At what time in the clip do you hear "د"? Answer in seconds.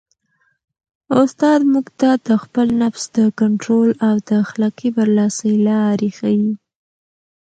2.27-2.29, 3.17-3.19, 4.27-4.29